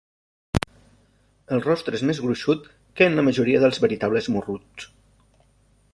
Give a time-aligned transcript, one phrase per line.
[1.57, 2.65] El rostre és més gruixut
[3.01, 4.93] que en la majoria dels veritables morruts.